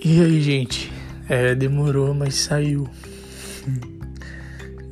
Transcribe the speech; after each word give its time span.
E 0.00 0.20
aí, 0.22 0.40
gente? 0.40 0.92
É, 1.28 1.56
demorou, 1.56 2.14
mas 2.14 2.36
saiu. 2.36 2.88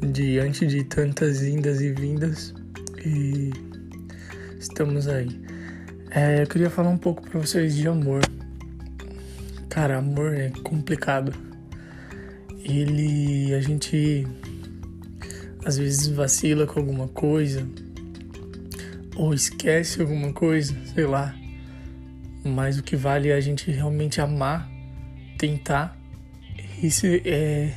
Diante 0.00 0.64
de 0.64 0.84
tantas 0.84 1.42
indas 1.42 1.80
e 1.80 1.92
vindas, 1.92 2.54
e 3.04 3.50
estamos 4.60 5.08
aí. 5.08 5.28
É, 6.08 6.40
eu 6.42 6.46
queria 6.46 6.70
falar 6.70 6.90
um 6.90 6.96
pouco 6.96 7.20
para 7.20 7.40
vocês 7.40 7.74
de 7.74 7.88
amor. 7.88 8.22
Cara, 9.68 9.98
amor 9.98 10.34
é 10.34 10.50
complicado. 10.62 11.34
Ele. 12.64 13.52
A 13.54 13.60
gente. 13.60 14.24
Às 15.64 15.78
vezes 15.78 16.06
vacila 16.06 16.64
com 16.64 16.78
alguma 16.78 17.08
coisa, 17.08 17.66
ou 19.16 19.34
esquece 19.34 20.00
alguma 20.00 20.32
coisa, 20.32 20.76
sei 20.94 21.06
lá. 21.06 21.34
Mas 22.44 22.78
o 22.78 22.84
que 22.84 22.94
vale 22.94 23.30
é 23.30 23.34
a 23.34 23.40
gente 23.40 23.68
realmente 23.68 24.20
amar 24.20 24.71
tentar 25.42 25.98
é, 27.24 27.72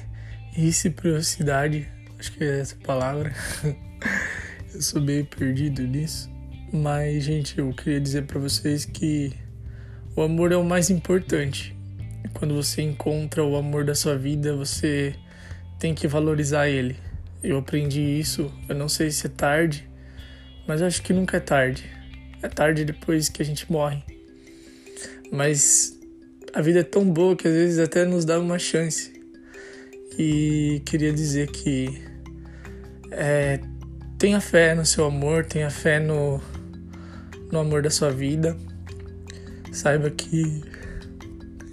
reciprocidade, 0.51 1.87
acho 2.19 2.31
que 2.33 2.43
é 2.43 2.59
essa 2.59 2.75
palavra. 2.75 3.33
eu 4.71 4.81
sou 4.83 5.01
meio 5.01 5.25
perdido 5.25 5.81
nisso. 5.81 6.29
Mas, 6.71 7.23
gente, 7.23 7.57
eu 7.57 7.73
queria 7.73 7.99
dizer 7.99 8.25
para 8.25 8.39
vocês 8.39 8.85
que 8.85 9.33
o 10.15 10.21
amor 10.21 10.51
é 10.51 10.55
o 10.55 10.63
mais 10.63 10.91
importante. 10.91 11.75
Quando 12.35 12.53
você 12.53 12.83
encontra 12.83 13.43
o 13.43 13.55
amor 13.55 13.83
da 13.83 13.95
sua 13.95 14.15
vida, 14.15 14.55
você 14.55 15.15
tem 15.79 15.95
que 15.95 16.07
valorizar 16.07 16.69
ele. 16.69 16.95
Eu 17.41 17.57
aprendi 17.57 18.01
isso, 18.01 18.53
eu 18.69 18.75
não 18.75 18.87
sei 18.87 19.09
se 19.09 19.25
é 19.25 19.29
tarde, 19.29 19.89
mas 20.67 20.83
acho 20.83 21.01
que 21.01 21.13
nunca 21.13 21.37
é 21.37 21.39
tarde. 21.39 21.83
É 22.43 22.47
tarde 22.47 22.85
depois 22.85 23.27
que 23.27 23.41
a 23.41 23.45
gente 23.45 23.71
morre. 23.71 24.03
Mas 25.31 25.94
a 26.55 26.61
vida 26.61 26.79
é 26.79 26.83
tão 26.83 27.03
boa 27.03 27.35
que 27.35 27.49
às 27.49 27.53
vezes 27.53 27.79
até 27.79 28.05
nos 28.05 28.23
dá 28.23 28.39
uma 28.39 28.57
chance. 28.57 29.11
E 30.17 30.81
queria 30.85 31.11
dizer 31.11 31.51
que 31.51 32.01
é, 33.11 33.59
tenha 34.17 34.39
fé 34.39 34.73
no 34.73 34.85
seu 34.85 35.03
amor, 35.03 35.45
tenha 35.45 35.69
fé 35.69 35.99
no, 35.99 36.39
no 37.51 37.59
amor 37.59 37.81
da 37.81 37.89
sua 37.89 38.09
vida. 38.09 38.55
Saiba 39.73 40.09
que 40.09 40.63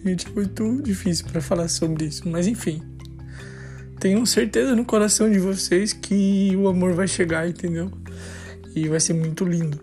gente, 0.05 0.27
é 0.27 0.30
muito 0.30 0.83
difícil 0.83 1.27
para 1.30 1.41
falar 1.41 1.69
sobre 1.69 2.06
isso, 2.06 2.28
mas 2.28 2.48
enfim. 2.48 2.83
Tenham 4.00 4.27
certeza 4.27 4.74
no 4.74 4.84
coração 4.84 5.30
de 5.30 5.39
vocês 5.39 5.92
que 5.92 6.56
o 6.56 6.67
amor 6.67 6.92
vai 6.92 7.06
chegar, 7.06 7.48
entendeu? 7.48 7.89
E 8.74 8.89
vai 8.89 8.98
ser 8.98 9.12
muito 9.12 9.44
lindo. 9.44 9.78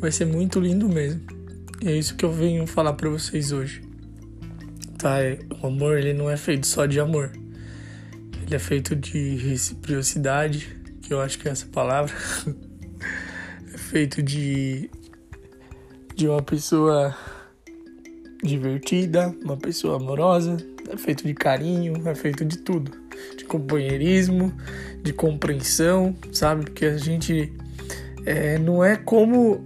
Vai 0.00 0.10
ser 0.10 0.24
muito 0.24 0.58
lindo 0.58 0.88
mesmo. 0.88 1.37
E 1.80 1.88
é 1.88 1.96
isso 1.96 2.16
que 2.16 2.24
eu 2.24 2.32
venho 2.32 2.66
falar 2.66 2.92
para 2.94 3.08
vocês 3.08 3.52
hoje. 3.52 3.82
Tá? 4.98 5.22
É, 5.22 5.38
o 5.62 5.66
amor 5.66 5.98
ele 5.98 6.12
não 6.12 6.28
é 6.28 6.36
feito 6.36 6.66
só 6.66 6.86
de 6.86 6.98
amor. 6.98 7.30
Ele 8.42 8.54
é 8.54 8.58
feito 8.58 8.96
de 8.96 9.36
reciprocidade, 9.36 10.76
que 11.02 11.12
eu 11.12 11.20
acho 11.20 11.38
que 11.38 11.48
é 11.48 11.52
essa 11.52 11.66
palavra. 11.66 12.14
é 13.72 13.78
feito 13.78 14.22
de 14.22 14.90
de 16.18 16.26
uma 16.26 16.42
pessoa 16.42 17.16
divertida, 18.42 19.32
uma 19.44 19.56
pessoa 19.56 19.98
amorosa, 19.98 20.56
é 20.90 20.96
feito 20.96 21.24
de 21.24 21.32
carinho, 21.32 22.08
é 22.08 22.14
feito 22.16 22.44
de 22.44 22.58
tudo, 22.58 22.90
de 23.36 23.44
companheirismo, 23.44 24.52
de 25.00 25.12
compreensão, 25.12 26.16
sabe? 26.32 26.64
Porque 26.64 26.86
a 26.86 26.96
gente 26.96 27.52
é, 28.26 28.58
não 28.58 28.82
é 28.82 28.96
como 28.96 29.64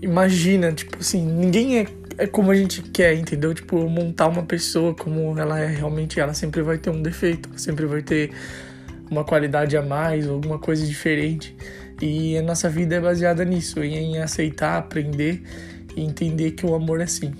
imagina, 0.00 0.72
tipo 0.72 0.98
assim, 0.98 1.24
ninguém 1.24 1.78
é, 1.80 1.86
é 2.18 2.26
como 2.26 2.50
a 2.50 2.54
gente 2.54 2.82
quer, 2.82 3.14
entendeu? 3.14 3.52
Tipo, 3.54 3.88
montar 3.88 4.28
uma 4.28 4.42
pessoa 4.42 4.94
como 4.94 5.38
ela 5.38 5.58
é 5.58 5.66
realmente, 5.66 6.20
ela 6.20 6.34
sempre 6.34 6.62
vai 6.62 6.78
ter 6.78 6.90
um 6.90 7.02
defeito, 7.02 7.48
sempre 7.58 7.86
vai 7.86 8.02
ter 8.02 8.30
uma 9.10 9.24
qualidade 9.24 9.76
a 9.76 9.82
mais, 9.82 10.26
alguma 10.26 10.58
coisa 10.58 10.86
diferente. 10.86 11.56
E 12.00 12.36
a 12.36 12.42
nossa 12.42 12.68
vida 12.68 12.94
é 12.94 13.00
baseada 13.00 13.44
nisso, 13.44 13.82
em 13.82 14.18
aceitar, 14.18 14.78
aprender 14.78 15.42
e 15.96 16.02
entender 16.02 16.52
que 16.52 16.64
o 16.64 16.74
amor 16.74 17.00
é 17.00 17.04
assim. 17.04 17.32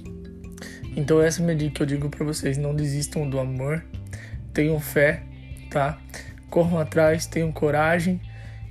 Então 0.97 1.23
essa 1.23 1.41
é 1.41 1.43
a 1.43 1.47
minha 1.47 1.57
dica 1.57 1.75
que 1.77 1.83
eu 1.83 1.87
digo 1.87 2.09
para 2.09 2.25
vocês, 2.25 2.59
não 2.59 2.75
desistam 2.75 3.29
do 3.29 3.39
amor, 3.39 3.85
tenham 4.53 4.81
fé, 4.81 5.23
tá? 5.71 5.97
Corram 6.51 6.79
atrás, 6.79 7.27
tenham 7.27 7.53
coragem 7.53 8.21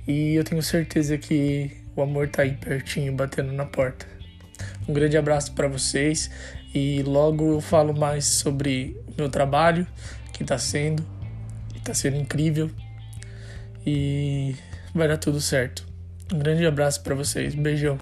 e 0.06 0.34
eu 0.34 0.44
tenho 0.44 0.62
certeza 0.62 1.16
que 1.16 1.70
o 2.00 2.02
amor 2.02 2.28
tá 2.28 2.42
aí 2.42 2.52
pertinho, 2.52 3.12
batendo 3.12 3.52
na 3.52 3.64
porta. 3.64 4.06
Um 4.88 4.92
grande 4.92 5.16
abraço 5.16 5.52
para 5.52 5.68
vocês 5.68 6.30
e 6.74 7.02
logo 7.02 7.54
eu 7.54 7.60
falo 7.60 7.92
mais 7.92 8.24
sobre 8.24 8.96
meu 9.16 9.28
trabalho, 9.28 9.86
que 10.32 10.44
tá 10.44 10.58
sendo, 10.58 11.04
que 11.74 11.80
tá 11.80 11.94
sendo 11.94 12.16
incrível 12.16 12.70
e 13.86 14.54
vai 14.94 15.08
dar 15.08 15.18
tudo 15.18 15.40
certo. 15.40 15.86
Um 16.32 16.38
grande 16.38 16.64
abraço 16.66 17.02
para 17.02 17.14
vocês, 17.14 17.54
beijão. 17.54 17.98